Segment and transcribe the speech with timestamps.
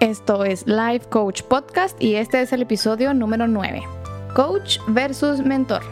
[0.00, 3.82] Esto es Life Coach Podcast y este es el episodio número 9.
[4.34, 5.82] Coach versus mentor.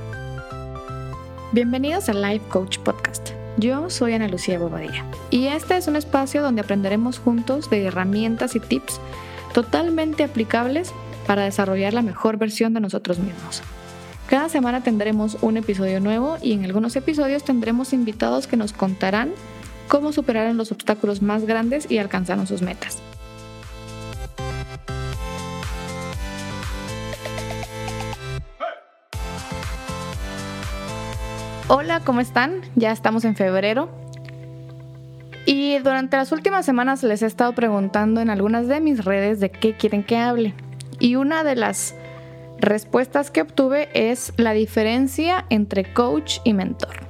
[1.52, 3.32] Bienvenidos a Life Coach Podcast.
[3.58, 8.56] Yo soy Ana Lucía Bobadilla y este es un espacio donde aprenderemos juntos de herramientas
[8.56, 8.98] y tips
[9.52, 10.94] totalmente aplicables
[11.26, 13.60] para desarrollar la mejor versión de nosotros mismos.
[14.26, 19.32] Cada semana tendremos un episodio nuevo y en algunos episodios tendremos invitados que nos contarán
[19.86, 23.02] cómo superaron los obstáculos más grandes y alcanzaron sus metas.
[31.70, 32.62] Hola, ¿cómo están?
[32.76, 33.90] Ya estamos en febrero.
[35.44, 39.50] Y durante las últimas semanas les he estado preguntando en algunas de mis redes de
[39.50, 40.54] qué quieren que hable.
[40.98, 41.94] Y una de las
[42.58, 47.00] respuestas que obtuve es la diferencia entre coach y mentor.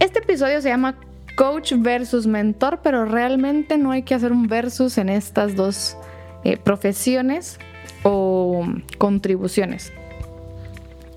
[0.00, 0.96] Este episodio se llama
[1.36, 5.96] Coach versus Mentor, pero realmente no hay que hacer un versus en estas dos
[6.42, 7.60] eh, profesiones
[8.02, 8.66] o
[8.98, 9.92] contribuciones.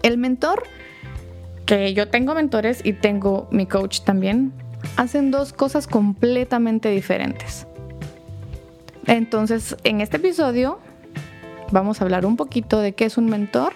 [0.04, 0.62] El mentor
[1.66, 4.53] que yo tengo mentores y tengo mi coach también,
[4.97, 7.67] hacen dos cosas completamente diferentes.
[9.06, 10.80] Entonces, en este episodio
[11.72, 13.73] vamos a hablar un poquito de qué es un mentor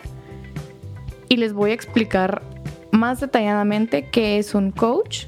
[1.30, 2.41] y les voy a explicar
[2.91, 5.25] más detalladamente qué es un coach.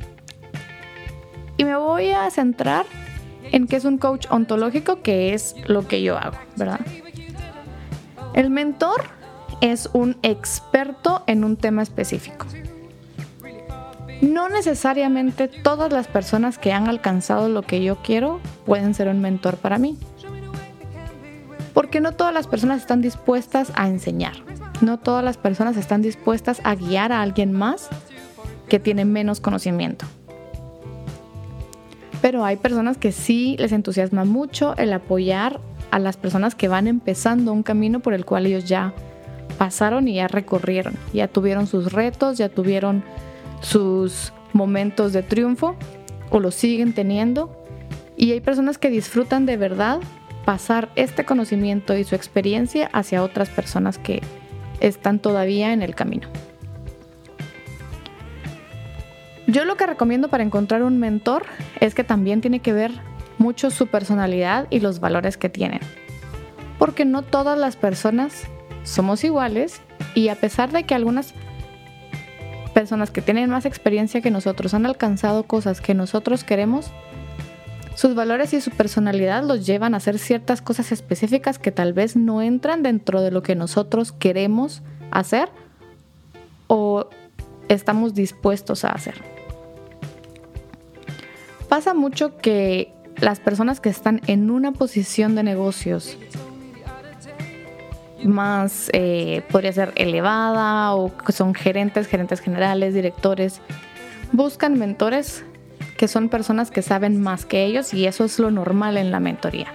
[1.58, 2.86] Y me voy a centrar
[3.52, 6.80] en qué es un coach ontológico, que es lo que yo hago, ¿verdad?
[8.34, 9.19] El mentor
[9.62, 12.46] es un experto en un tema específico.
[14.22, 19.22] No necesariamente todas las personas que han alcanzado lo que yo quiero pueden ser un
[19.22, 19.98] mentor para mí.
[21.74, 24.34] Porque no todas las personas están dispuestas a enseñar.
[24.82, 27.90] No todas las personas están dispuestas a guiar a alguien más
[28.68, 30.06] que tiene menos conocimiento.
[32.22, 36.88] Pero hay personas que sí les entusiasma mucho el apoyar a las personas que van
[36.88, 38.94] empezando un camino por el cual ellos ya
[39.58, 43.04] pasaron y ya recorrieron, ya tuvieron sus retos, ya tuvieron
[43.62, 45.76] sus momentos de triunfo
[46.30, 47.56] o lo siguen teniendo.
[48.16, 50.00] Y hay personas que disfrutan de verdad
[50.46, 54.22] pasar este conocimiento y su experiencia hacia otras personas que
[54.80, 56.28] están todavía en el camino.
[59.48, 61.44] Yo lo que recomiendo para encontrar un mentor
[61.80, 62.92] es que también tiene que ver
[63.40, 65.80] mucho su personalidad y los valores que tienen.
[66.78, 68.44] Porque no todas las personas
[68.84, 69.82] somos iguales
[70.16, 71.34] y a pesar de que algunas
[72.74, 76.92] personas que tienen más experiencia que nosotros han alcanzado cosas que nosotros queremos,
[77.96, 82.16] sus valores y su personalidad los llevan a hacer ciertas cosas específicas que tal vez
[82.16, 85.50] no entran dentro de lo que nosotros queremos hacer
[86.68, 87.10] o
[87.68, 89.16] estamos dispuestos a hacer.
[91.68, 96.18] Pasa mucho que las personas que están en una posición de negocios
[98.24, 103.62] más, eh, podría ser elevada o que son gerentes, gerentes generales, directores,
[104.32, 105.44] buscan mentores
[105.98, 109.20] que son personas que saben más que ellos y eso es lo normal en la
[109.20, 109.68] mentoría.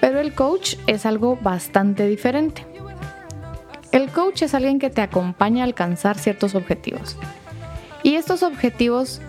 [0.00, 2.66] Pero el coach es algo bastante diferente.
[3.92, 7.16] El coach es alguien que te acompaña a alcanzar ciertos objetivos.
[8.02, 9.20] Y estos objetivos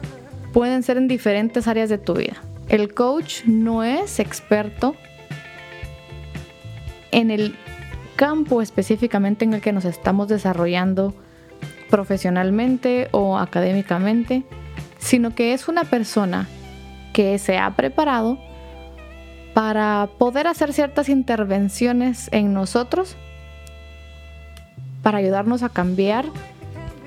[0.52, 2.36] pueden ser en diferentes áreas de tu vida.
[2.70, 4.96] El coach no es experto
[7.14, 7.56] en el
[8.16, 11.14] campo específicamente en el que nos estamos desarrollando
[11.90, 14.44] profesionalmente o académicamente,
[14.98, 16.48] sino que es una persona
[17.14, 18.40] que se ha preparado
[19.54, 23.16] para poder hacer ciertas intervenciones en nosotros
[25.04, 26.26] para ayudarnos a cambiar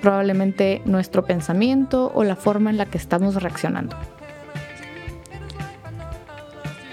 [0.02, 3.96] probablemente nuestro pensamiento o la forma en la que estamos reaccionando.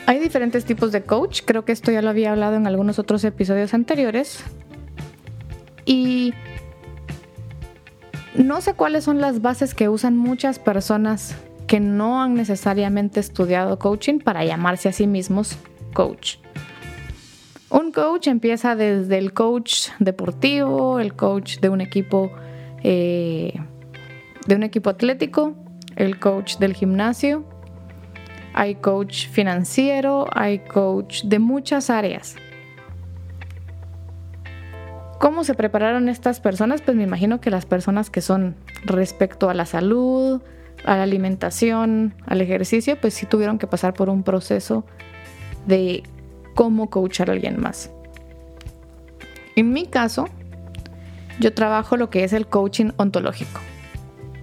[0.06, 3.24] Hay diferentes tipos de coach, creo que esto ya lo había hablado en algunos otros
[3.24, 4.44] episodios anteriores.
[5.86, 6.34] Y
[8.36, 11.36] no sé cuáles son las bases que usan muchas personas
[11.68, 15.58] que no han necesariamente estudiado coaching para llamarse a sí mismos
[15.94, 16.38] coach.
[17.70, 22.32] Un coach empieza desde el coach deportivo, el coach de un equipo
[22.84, 23.54] eh,
[24.46, 25.56] de un equipo atlético,
[25.96, 27.46] el coach del gimnasio,
[28.54, 32.36] hay coach financiero, hay coach de muchas áreas.
[35.20, 36.82] ¿Cómo se prepararon estas personas?
[36.82, 40.42] Pues me imagino que las personas que son respecto a la salud,
[40.86, 44.86] a la alimentación, al ejercicio, pues sí tuvieron que pasar por un proceso
[45.66, 46.04] de
[46.56, 47.90] cómo coachar a alguien más.
[49.56, 50.28] En mi caso,
[51.40, 53.62] yo trabajo lo que es el coaching ontológico.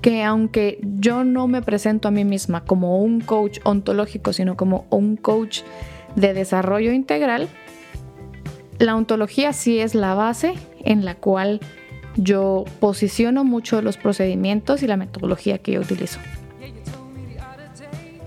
[0.00, 4.86] Que aunque yo no me presento a mí misma como un coach ontológico, sino como
[4.90, 5.60] un coach
[6.16, 7.48] de desarrollo integral,
[8.78, 10.54] la ontología sí es la base
[10.84, 11.60] en la cual
[12.16, 16.18] yo posiciono mucho los procedimientos y la metodología que yo utilizo.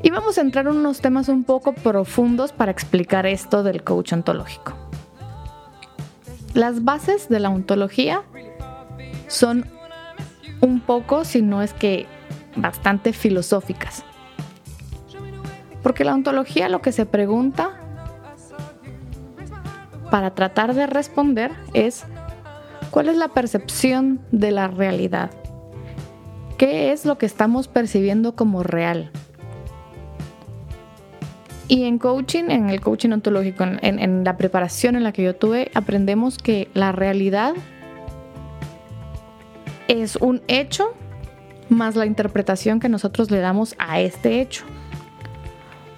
[0.03, 4.13] Y vamos a entrar en unos temas un poco profundos para explicar esto del coach
[4.13, 4.73] ontológico.
[6.53, 8.21] Las bases de la ontología
[9.27, 9.65] son
[10.63, 12.05] un poco, si no es que
[12.55, 14.03] bastante filosóficas.
[15.81, 17.71] Porque la ontología lo que se pregunta
[20.09, 22.05] para tratar de responder es
[22.91, 25.31] cuál es la percepción de la realidad.
[26.57, 29.11] ¿Qué es lo que estamos percibiendo como real?
[31.67, 35.71] Y en coaching, en el coaching ontológico, en, la preparación en la que yo tuve,
[35.73, 37.53] aprendemos que la realidad
[39.87, 40.93] es un hecho
[41.69, 44.63] más la interpretación que nosotros le damos a este hecho.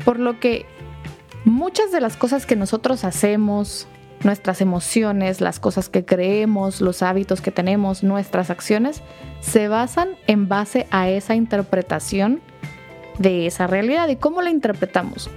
[0.04, 0.66] Por lo que
[1.44, 3.88] muchas de las cosas que nosotros hacemos,
[4.24, 9.02] nuestras emociones, las cosas que creemos, los hábitos que tenemos, nuestras acciones,
[9.42, 12.42] se basan en base a esa interpretación
[13.20, 15.30] de esa realidad y cómo la interpretamos.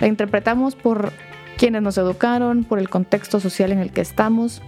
[0.00, 1.12] La interpretamos por
[1.56, 4.62] quienes nos educaron, por el contexto social en el que estamos,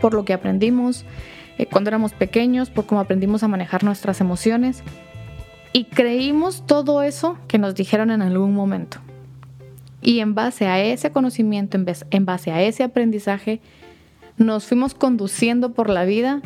[0.00, 1.04] por lo que aprendimos
[1.60, 4.82] eh, cuando éramos pequeños, por cómo aprendimos a manejar nuestras emociones.
[5.74, 8.98] Y creímos todo eso que nos dijeron en algún momento.
[10.00, 11.78] Y en base a ese conocimiento,
[12.10, 13.60] en base a ese aprendizaje,
[14.38, 16.40] nos fuimos conduciendo por la vida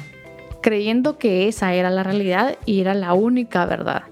[0.63, 4.03] creyendo que esa era la realidad y era la única verdad.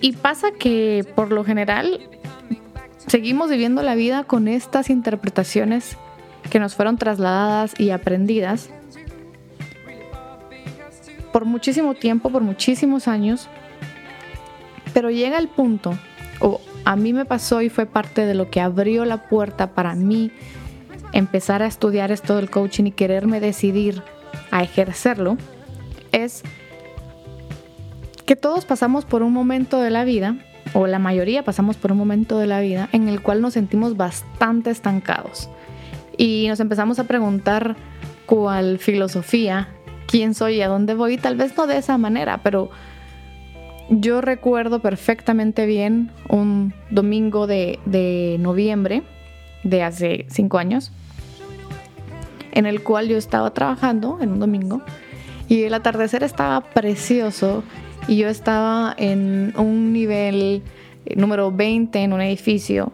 [0.00, 2.00] Y pasa que por lo general
[3.06, 5.98] seguimos viviendo la vida con estas interpretaciones
[6.52, 8.68] que nos fueron trasladadas y aprendidas
[11.32, 13.48] por muchísimo tiempo, por muchísimos años,
[14.92, 15.98] pero llega el punto,
[16.40, 19.94] o a mí me pasó y fue parte de lo que abrió la puerta para
[19.94, 20.30] mí
[21.14, 24.02] empezar a estudiar esto del coaching y quererme decidir
[24.50, 25.38] a ejercerlo,
[26.12, 26.42] es
[28.26, 30.36] que todos pasamos por un momento de la vida,
[30.74, 33.96] o la mayoría pasamos por un momento de la vida, en el cual nos sentimos
[33.96, 35.48] bastante estancados.
[36.22, 37.74] Y nos empezamos a preguntar
[38.26, 39.70] cuál filosofía,
[40.06, 42.70] quién soy y a dónde voy, tal vez no de esa manera, pero
[43.90, 49.02] yo recuerdo perfectamente bien un domingo de, de noviembre
[49.64, 50.92] de hace cinco años,
[52.52, 54.80] en el cual yo estaba trabajando en un domingo
[55.48, 57.64] y el atardecer estaba precioso
[58.06, 60.62] y yo estaba en un nivel
[61.04, 62.92] eh, número 20 en un edificio.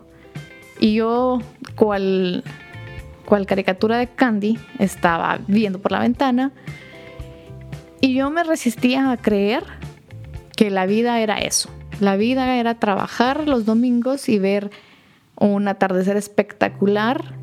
[0.80, 1.40] Y yo
[1.74, 2.42] cual,
[3.28, 6.50] cual caricatura de Candy estaba viendo por la ventana
[8.00, 9.64] y yo me resistía a creer
[10.56, 11.68] que la vida era eso.
[12.00, 14.70] La vida era trabajar los domingos y ver
[15.38, 17.34] un atardecer espectacular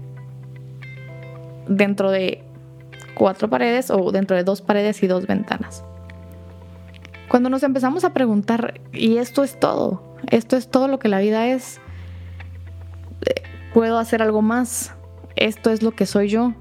[1.67, 2.43] dentro de
[3.13, 5.83] cuatro paredes o dentro de dos paredes y dos ventanas.
[7.29, 10.17] Cuando nos empezamos a preguntar, ¿y esto es todo?
[10.31, 11.79] ¿Esto es todo lo que la vida es?
[13.71, 14.95] ¿Puedo hacer algo más?
[15.35, 16.53] ¿Esto es lo que soy yo?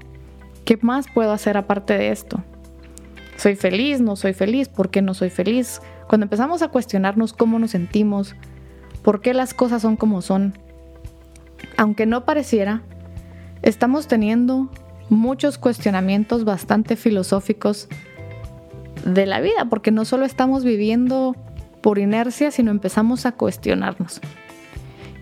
[0.65, 2.43] ¿Qué más puedo hacer aparte de esto?
[3.37, 4.01] ¿Soy feliz?
[4.01, 4.67] ¿No soy feliz?
[4.69, 5.81] ¿Por qué no soy feliz?
[6.07, 8.35] Cuando empezamos a cuestionarnos cómo nos sentimos,
[9.01, 10.57] por qué las cosas son como son,
[11.77, 12.81] aunque no pareciera,
[13.61, 14.69] estamos teniendo
[15.09, 17.87] muchos cuestionamientos bastante filosóficos
[19.05, 21.35] de la vida, porque no solo estamos viviendo
[21.81, 24.21] por inercia, sino empezamos a cuestionarnos.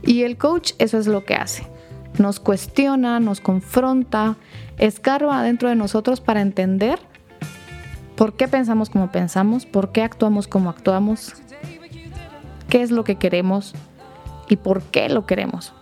[0.02, 1.73] Y el coach eso es lo que hace.
[2.18, 4.36] Nos cuestiona, nos confronta,
[4.78, 7.00] escarba dentro de nosotros para entender
[8.16, 11.34] por qué pensamos como pensamos, por qué actuamos como actuamos,
[12.70, 13.74] qué es lo que queremos
[14.50, 15.74] y por qué lo queremos.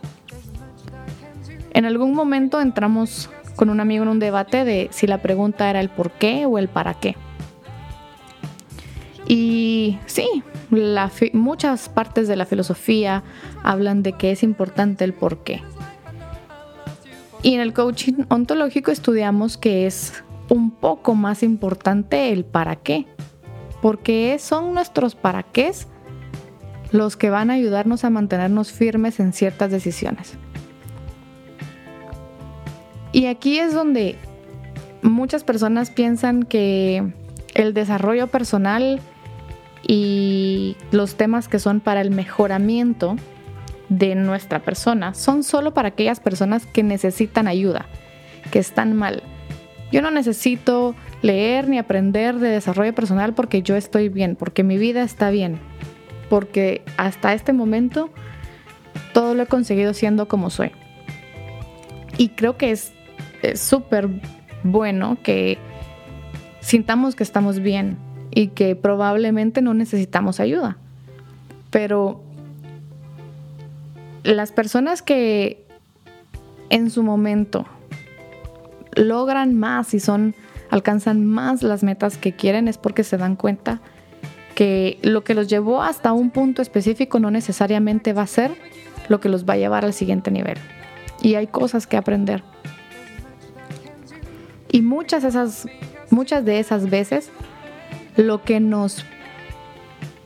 [1.73, 5.79] En algún momento entramos con un amigo en un debate de si la pregunta era
[5.79, 7.15] el por qué o el para qué.
[9.27, 10.43] Y sí,
[11.33, 13.23] muchas partes de la filosofía
[13.63, 15.61] hablan de que es importante el por qué.
[17.43, 23.07] Y en el coaching ontológico estudiamos que es un poco más importante el para qué.
[23.81, 25.71] Porque son nuestros para qué
[26.91, 30.33] los que van a ayudarnos a mantenernos firmes en ciertas decisiones.
[33.11, 34.17] Y aquí es donde
[35.01, 37.11] muchas personas piensan que
[37.55, 38.99] el desarrollo personal
[39.87, 43.15] y los temas que son para el mejoramiento
[43.91, 47.87] de nuestra persona son solo para aquellas personas que necesitan ayuda,
[48.49, 49.21] que están mal.
[49.91, 54.77] yo no necesito leer ni aprender de desarrollo personal porque yo estoy bien, porque mi
[54.77, 55.59] vida está bien,
[56.29, 58.09] porque hasta este momento
[59.13, 60.71] todo lo he conseguido siendo como soy.
[62.17, 62.93] Y creo que es
[63.55, 64.07] súper
[64.63, 65.57] bueno que
[66.61, 67.97] sintamos que estamos bien
[68.33, 70.77] y que probablemente no necesitamos ayuda.
[71.69, 72.23] Pero
[74.23, 75.65] las personas que
[76.69, 77.65] en su momento
[78.95, 80.35] logran más y son
[80.69, 83.81] alcanzan más las metas que quieren es porque se dan cuenta
[84.55, 88.51] que lo que los llevó hasta un punto específico no necesariamente va a ser
[89.09, 90.57] lo que los va a llevar al siguiente nivel.
[91.21, 92.43] Y hay cosas que aprender.
[94.71, 95.67] Y muchas, esas,
[96.09, 97.29] muchas de esas veces
[98.15, 99.05] lo que nos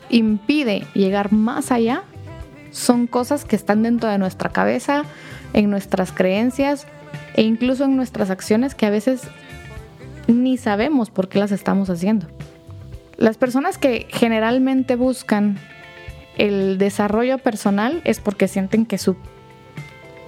[0.10, 2.04] impide llegar más allá
[2.76, 5.04] son cosas que están dentro de nuestra cabeza,
[5.54, 6.86] en nuestras creencias
[7.36, 9.22] e incluso en nuestras acciones que a veces
[10.28, 12.28] ni sabemos por qué las estamos haciendo.
[13.16, 15.58] Las personas que generalmente buscan
[16.38, 19.16] el desarrollo personal es porque sienten que su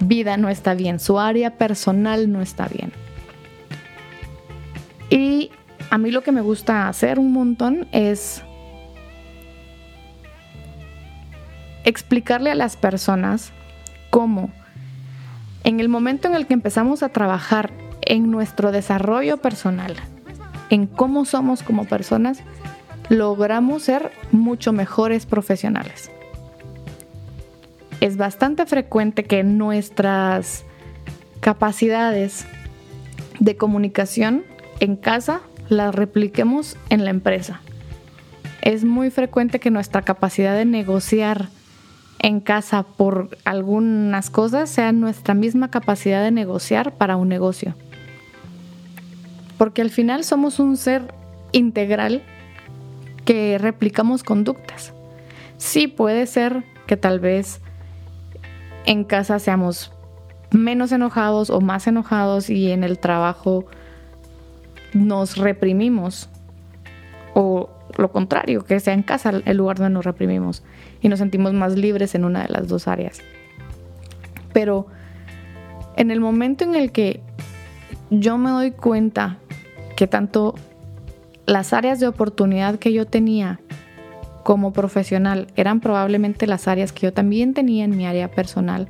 [0.00, 2.92] vida no está bien, su área personal no está bien.
[5.10, 5.50] Y
[5.90, 8.42] a mí lo que me gusta hacer un montón es
[11.88, 13.52] explicarle a las personas
[14.10, 14.50] cómo
[15.64, 17.70] en el momento en el que empezamos a trabajar
[18.02, 19.96] en nuestro desarrollo personal,
[20.70, 22.40] en cómo somos como personas,
[23.08, 26.10] logramos ser mucho mejores profesionales.
[28.00, 30.64] Es bastante frecuente que nuestras
[31.40, 32.46] capacidades
[33.40, 34.44] de comunicación
[34.80, 37.60] en casa las repliquemos en la empresa.
[38.62, 41.48] Es muy frecuente que nuestra capacidad de negociar
[42.20, 47.74] en casa por algunas cosas sea nuestra misma capacidad de negociar para un negocio.
[49.56, 51.14] Porque al final somos un ser
[51.52, 52.22] integral
[53.24, 54.92] que replicamos conductas.
[55.58, 57.60] Sí puede ser que tal vez
[58.86, 59.92] en casa seamos
[60.50, 63.66] menos enojados o más enojados y en el trabajo
[64.94, 66.30] nos reprimimos
[67.34, 70.62] o lo contrario, que sea en casa el lugar donde nos reprimimos
[71.00, 73.20] y nos sentimos más libres en una de las dos áreas.
[74.52, 74.86] Pero
[75.96, 77.20] en el momento en el que
[78.10, 79.38] yo me doy cuenta
[79.96, 80.54] que tanto
[81.46, 83.60] las áreas de oportunidad que yo tenía
[84.42, 88.88] como profesional eran probablemente las áreas que yo también tenía en mi área personal.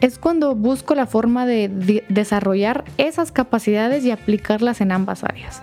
[0.00, 5.62] Es cuando busco la forma de, desarrollar esas capacidades y aplicarlas en ambas áreas.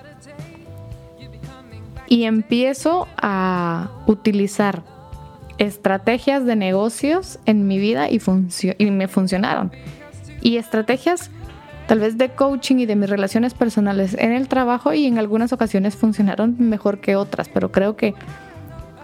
[2.07, 4.83] Y empiezo a utilizar
[5.63, 8.21] estrategias de negocios en mi vida y,
[8.77, 9.71] y me funcionaron.
[10.41, 11.31] Y estrategias
[11.87, 15.53] tal vez de coaching y de mis relaciones personales en el trabajo y en algunas
[15.53, 18.13] ocasiones funcionaron mejor que otras, pero creo que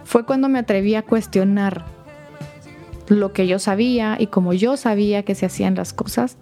[0.04, 1.86] fue cuando me atreví a cuestionar
[3.08, 6.38] lo que yo sabía y como yo sabía que se hacían las cosas.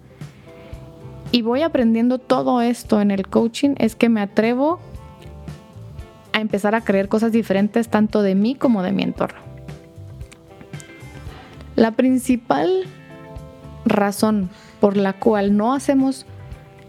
[1.32, 4.80] Y voy aprendiendo todo esto en el coaching, es que me atrevo
[6.32, 9.47] a empezar a creer cosas diferentes tanto de mí como de mi entorno.
[11.78, 12.88] La principal
[13.84, 16.26] razón por la cual no hacemos,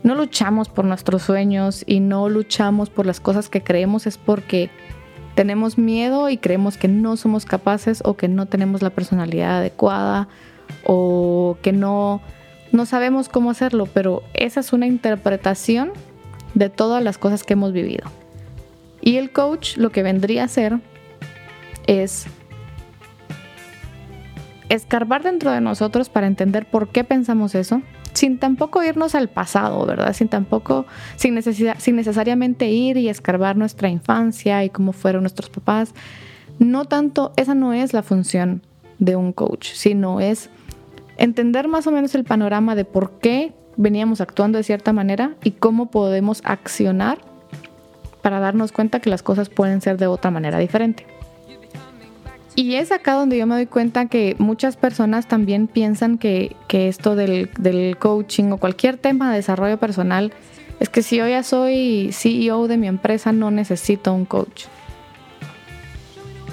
[0.01, 4.71] no luchamos por nuestros sueños y no luchamos por las cosas que creemos es porque
[5.35, 10.27] tenemos miedo y creemos que no somos capaces o que no tenemos la personalidad adecuada
[10.83, 12.19] o que no,
[12.71, 15.91] no sabemos cómo hacerlo, pero esa es una interpretación
[16.55, 18.09] de todas las cosas que hemos vivido.
[19.01, 20.79] Y el coach lo que vendría a hacer
[21.85, 22.25] es
[24.69, 27.81] escarbar dentro de nosotros para entender por qué pensamos eso,
[28.13, 30.13] sin tampoco irnos al pasado, ¿verdad?
[30.13, 30.85] Sin tampoco,
[31.15, 35.93] sin, necesidad, sin necesariamente ir y escarbar nuestra infancia y cómo fueron nuestros papás.
[36.59, 38.61] No tanto, esa no es la función
[38.99, 40.49] de un coach, sino es
[41.17, 45.51] entender más o menos el panorama de por qué veníamos actuando de cierta manera y
[45.51, 47.19] cómo podemos accionar
[48.21, 51.05] para darnos cuenta que las cosas pueden ser de otra manera diferente.
[52.59, 57.15] Y es acá donde yo me doy cuenta que muchas personas también piensan que, esto
[57.15, 57.47] del,
[57.97, 60.33] coaching o cualquier tema de desarrollo personal
[60.81, 64.65] es que si yo ya soy CEO de mi empresa no necesito un coach.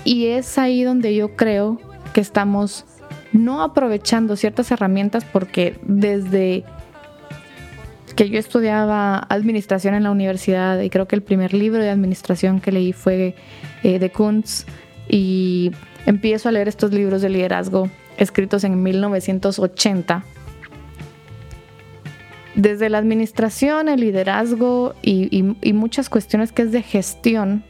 [0.05, 1.81] Y es ahí donde yo creo
[2.13, 2.85] que estamos
[3.33, 6.63] no aprovechando ciertas herramientas porque desde
[8.15, 12.61] que yo estudiaba administración en la universidad y creo que el primer libro de administración
[12.61, 13.35] que leí fue
[13.83, 14.67] eh, de Kuntz
[15.09, 15.73] y
[16.07, 20.25] empiezo a leer estos libros de liderazgo escritos en 1980.
[22.55, 25.43] desde la administración, el liderazgo y,
[25.75, 27.65] muchas cuestiones que es de gestión,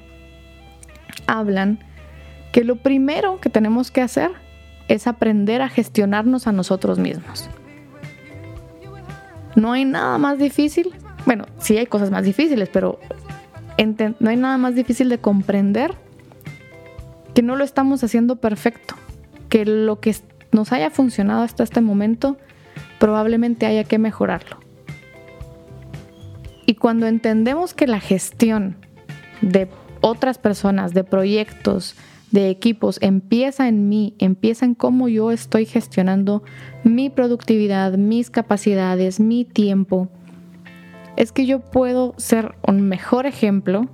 [1.26, 1.80] hablan
[2.52, 4.30] que lo primero que tenemos que hacer
[4.86, 7.50] es aprender a gestionarnos a nosotros mismos.
[9.56, 13.00] No hay nada más difícil, bueno, sí hay cosas más difíciles, pero
[14.20, 15.96] no hay nada más difícil de comprender
[17.36, 18.94] que no lo estamos haciendo perfecto,
[19.50, 20.16] que lo que
[20.52, 22.38] nos haya funcionado hasta este momento
[22.98, 24.56] probablemente haya que mejorarlo.
[26.64, 28.76] Y cuando entendemos que la gestión
[29.42, 29.68] de
[30.00, 31.94] otras personas, de proyectos,
[32.30, 36.42] de equipos, empieza en mí, empieza en cómo yo estoy gestionando
[36.84, 40.08] mi productividad, mis capacidades, mi tiempo,
[41.16, 43.90] es que yo puedo ser un mejor ejemplo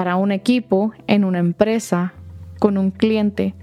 [0.00, 2.14] para un equipo, en una empresa,
[2.58, 3.54] con un cliente.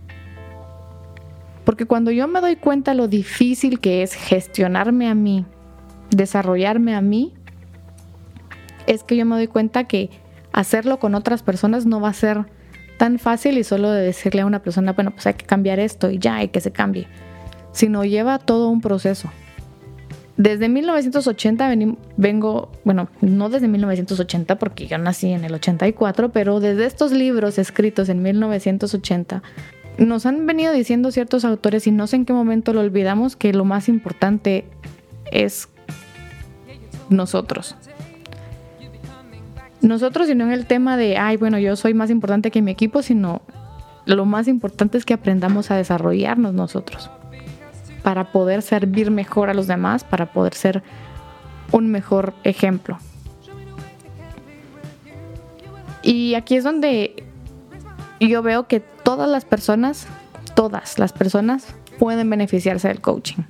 [1.65, 5.47] Porque cuando yo me doy cuenta lo difícil que es gestionarme a mí,
[6.11, 7.33] desarrollarme a mí,
[8.85, 10.11] es que yo me doy cuenta que
[10.51, 12.45] hacerlo con otras personas no va a ser
[12.99, 16.11] tan fácil y solo de decirle a una persona, bueno, pues hay que cambiar esto
[16.11, 17.07] y ya, hay que se cambie,
[17.71, 19.31] sino lleva todo un proceso.
[20.37, 21.73] Desde 1980
[22.15, 27.57] vengo, bueno, no desde 1980 porque yo nací en el 84, pero desde estos libros
[27.57, 29.41] escritos en 1980
[29.97, 33.51] nos han venido diciendo ciertos autores y no sé en qué momento lo olvidamos que
[33.51, 34.65] lo más importante
[35.31, 35.69] es
[37.09, 37.75] nosotros.
[39.81, 42.69] Nosotros y no en el tema de, ay, bueno, yo soy más importante que mi
[42.69, 43.41] equipo, sino
[44.05, 47.09] lo más importante es que aprendamos a desarrollarnos nosotros
[48.07, 50.81] para poder servir mejor a los demás, para poder ser
[51.73, 52.97] un mejor ejemplo.
[56.03, 57.25] Y aquí es donde
[58.21, 60.07] yo veo que todas las personas,
[60.55, 63.43] todas las personas pueden beneficiarse del coaching.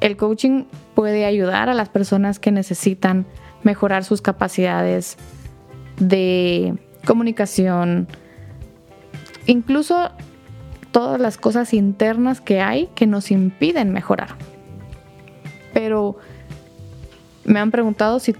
[0.00, 3.26] El coaching puede ayudar a las personas que necesitan
[3.64, 5.16] mejorar sus capacidades
[5.96, 8.06] de comunicación,
[9.46, 10.12] incluso
[10.92, 14.36] todas las cosas internas que hay que nos impiden mejorar.
[15.72, 16.16] Pero
[17.44, 18.36] me han preguntado si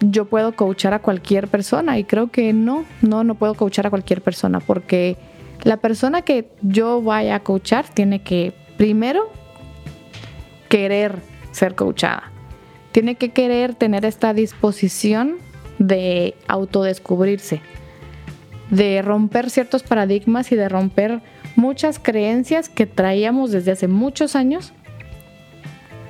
[0.00, 3.90] yo puedo coachar a cualquier persona y creo que no, no, no puedo coachar a
[3.90, 5.16] cualquier persona porque
[5.62, 9.30] la persona que yo vaya a coachar tiene que primero
[10.68, 11.18] querer
[11.52, 12.30] ser coachada.
[12.92, 15.36] Tiene que querer tener esta disposición
[15.78, 17.60] de autodescubrirse,
[18.70, 21.22] de romper ciertos paradigmas y de romper
[21.56, 24.72] muchas creencias que traíamos desde hace muchos años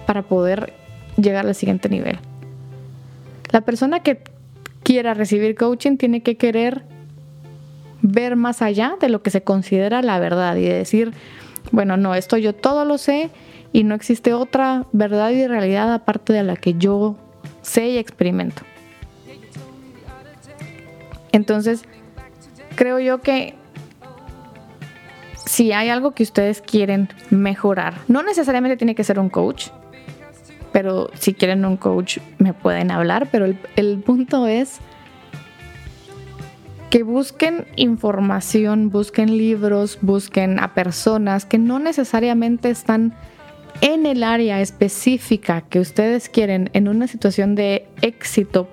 [0.06, 0.72] para poder
[1.16, 2.18] llegar al siguiente nivel.
[3.50, 4.20] La persona que
[4.82, 6.84] quiera recibir coaching tiene que querer
[8.02, 11.12] ver más allá de lo que se considera la verdad y decir,
[11.72, 13.30] bueno, no, esto yo todo lo sé
[13.72, 17.16] y no existe otra verdad y realidad aparte de la que yo
[17.62, 18.62] sé y experimento.
[21.32, 21.82] Entonces,
[22.76, 23.54] creo yo que
[25.54, 29.68] si hay algo que ustedes quieren mejorar, no necesariamente tiene que ser un coach,
[30.72, 34.78] pero si quieren un coach me pueden hablar, pero el, punto es
[36.90, 43.14] que busquen información, busquen libros, busquen a personas que no necesariamente están
[43.80, 48.68] en el área específica que ustedes quieren en una situación de éxito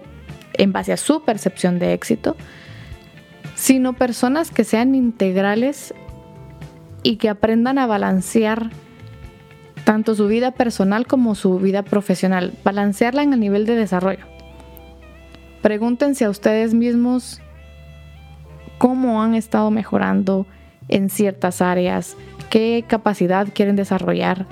[0.53, 2.35] en base a su percepción de éxito,
[3.53, 5.93] sino personas que sean integrales
[7.03, 8.69] y que aprendan a balancear
[9.83, 14.25] tanto su vida personal como su vida profesional, balancearla en el nivel de desarrollo.
[15.61, 17.41] Pregúntense a ustedes mismos
[18.77, 20.45] cómo han estado mejorando
[20.87, 22.17] en ciertas áreas,
[22.49, 24.47] qué capacidad quieren desarrollar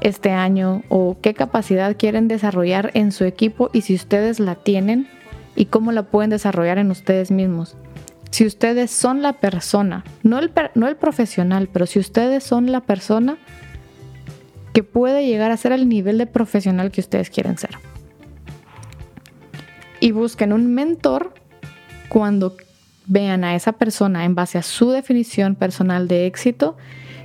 [0.00, 5.08] este año o qué capacidad quieren desarrollar en su equipo y si ustedes la tienen
[5.56, 7.76] y cómo la pueden desarrollar en ustedes mismos
[8.34, 12.80] si ustedes son la persona, no el, no el profesional, pero si ustedes son la
[12.80, 13.38] persona
[14.72, 17.78] que puede llegar a ser el nivel de profesional que ustedes quieren ser.
[20.00, 21.32] Y busquen un mentor
[22.08, 22.56] cuando
[23.06, 26.76] vean a esa persona en base a su definición personal de éxito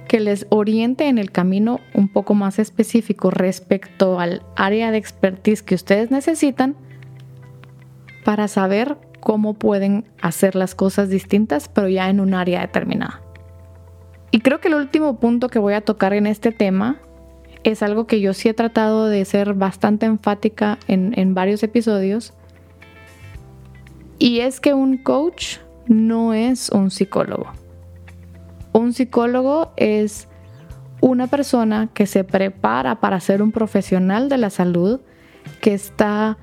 [0.08, 5.64] que les oriente en el camino un poco más específico respecto al área de expertise
[5.64, 6.76] que ustedes necesitan
[8.24, 13.22] para saber cómo pueden hacer las cosas distintas, pero ya en un área determinada.
[14.32, 16.98] Y creo que el último punto que voy a tocar en este tema
[17.64, 22.34] es algo que yo sí he tratado de ser bastante enfática en, en varios episodios.
[24.18, 27.48] Y es que un coach no es un psicólogo.
[28.72, 30.28] Un psicólogo es
[31.02, 35.00] una persona que se prepara para ser un profesional de la salud,
[35.62, 36.38] que está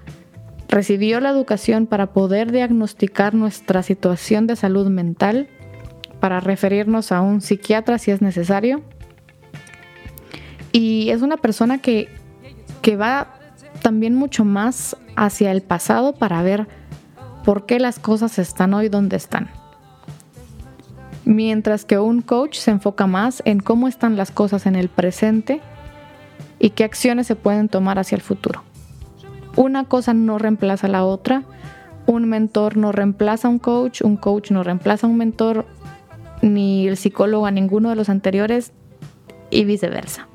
[0.69, 5.49] recibió la educación para poder diagnosticar nuestra situación de salud mental,
[6.21, 8.83] para referirnos a un psiquiatra si es necesario.
[10.73, 12.09] Y es una persona que,
[12.83, 13.35] que va
[13.83, 16.67] también mucho más hacia el pasado para ver
[17.45, 19.51] por qué las cosas están hoy donde están
[21.27, 25.61] mientras que un coach se enfoca más en cómo están las cosas en el presente
[26.59, 28.63] y qué acciones se pueden tomar hacia el futuro.
[29.57, 31.43] Una cosa no reemplaza a la otra,
[32.07, 35.67] un mentor no reemplaza a un coach, un coach no reemplaza a un mentor,
[36.43, 38.73] ni el psicólogo a ninguno de los anteriores
[39.51, 40.29] y viceversa.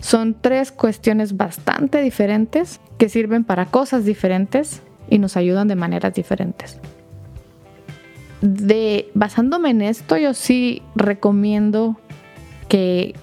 [0.00, 6.14] Son tres cuestiones bastante diferentes que sirven para cosas diferentes y nos ayudan de maneras
[6.14, 6.80] diferentes
[9.14, 11.96] basándome en esto, yo sí recomiendo
[12.68, 13.14] que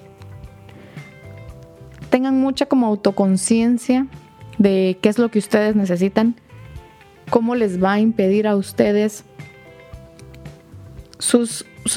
[2.10, 4.08] tengan mucha como autoconciencia
[4.58, 6.36] de qué es lo que ustedes necesitan,
[7.30, 9.24] cómo les va a impedir a ustedes
[11.20, 11.46] su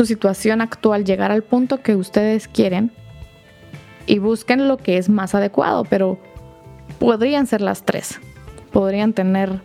[0.05, 2.92] situación actual llegar al punto que ustedes quieren
[4.07, 6.18] y busquen lo que es más adecuado, pero
[6.99, 8.18] podrían ser las tres.
[8.73, 9.61] Podrían tener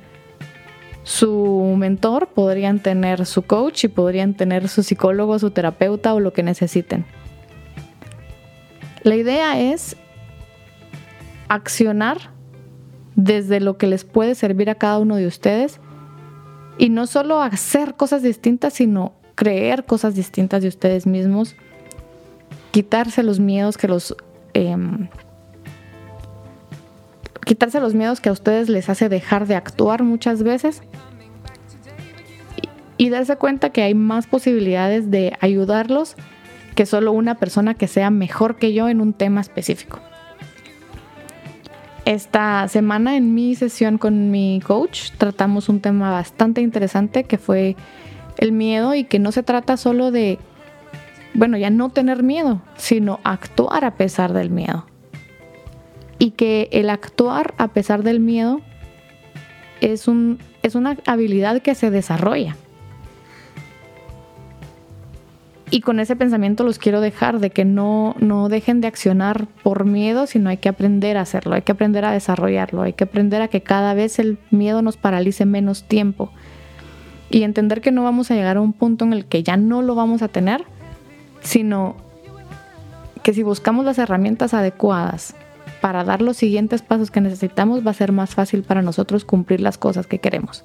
[1.03, 6.33] su mentor, podrían tener su coach y podrían tener su psicólogo, su terapeuta o lo
[6.33, 7.05] que necesiten.
[9.03, 9.95] La idea es
[11.47, 12.34] accionar
[13.15, 15.79] desde lo que les puede servir a cada uno de ustedes.
[16.77, 21.55] Y no solo hacer cosas distintas, sino creer cosas distintas de ustedes mismos,
[22.71, 24.15] quitarse los miedos que los...
[24.53, 25.09] Em,
[27.45, 30.81] quitarse los miedos que a ustedes les hace dejar de actuar muchas veces.
[32.97, 36.15] Y, darse cuenta que hay más posibilidades de ayudarlos
[36.75, 39.99] que solo una persona que sea mejor que yo en un tema específico.
[42.05, 47.75] Esta semana en mi sesión con mi coach tratamos un tema bastante interesante que fue
[48.37, 50.37] el miedo y que no se trata solo de,
[51.33, 54.85] bueno, ya no tener miedo, sino actuar a pesar del miedo
[56.19, 58.61] y que el actuar a pesar del miedo
[59.81, 62.55] es, un, es una habilidad que se desarrolla.
[65.71, 69.85] Y con ese pensamiento los quiero dejar de que no, no dejen de accionar por
[69.85, 73.41] miedo, sino hay que aprender a hacerlo, hay que aprender a desarrollarlo, hay que aprender
[73.41, 76.31] a que cada vez el miedo nos paralice menos tiempo
[77.29, 79.81] y entender que no vamos a llegar a un punto en el que ya no
[79.81, 80.63] lo vamos a tener,
[81.41, 81.95] sino
[83.23, 85.35] que si buscamos las herramientas adecuadas
[85.81, 89.61] para dar los siguientes pasos que necesitamos va a ser más fácil para nosotros cumplir
[89.61, 90.63] las cosas que queremos.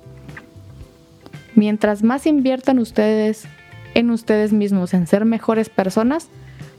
[1.54, 3.46] Mientras más inviertan ustedes
[3.94, 6.28] en ustedes mismos, en ser mejores personas,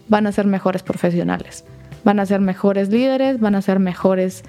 [0.07, 1.65] van a ser mejores profesionales,
[2.03, 4.43] van a ser mejores líderes, van a ser mejores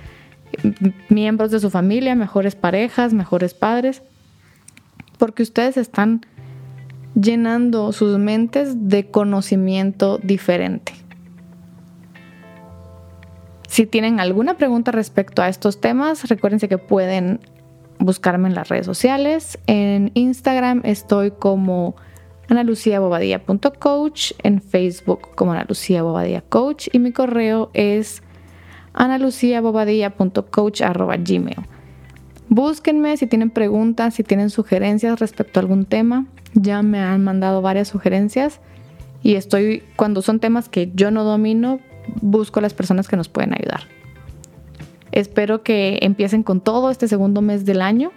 [0.63, 4.03] mm, miembros de su familia, mejores parejas, mejores padres,
[5.19, 6.27] porque ustedes están
[7.15, 10.95] llenando sus mentes de conocimiento diferente.
[13.69, 17.41] Si tienen alguna pregunta respecto a estos temas, recuérdense que pueden
[17.99, 19.59] buscarme en las redes sociales.
[19.67, 21.95] En Instagram estoy como
[22.49, 25.67] analuciabobadilla.coach, en Facebook como Ana
[26.49, 28.23] Coach y mi correo es
[28.95, 31.57] analuciabobadilla.coach.gmail.
[32.49, 36.27] Búsquenme si tienen preguntas, si tienen sugerencias respecto a algún tema.
[36.55, 38.61] Ya me han mandado varias sugerencias
[39.23, 41.81] y estoy, cuando son temas que yo no domino,
[42.21, 43.85] busco a las personas que nos pueden ayudar.
[45.13, 48.13] Espero que empiecen con todo este segundo mes del año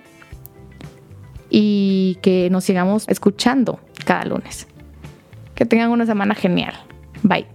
[1.50, 4.68] y que nos sigamos escuchando cada lunes.
[5.56, 6.74] Que tengan una semana genial.
[7.24, 7.55] Bye.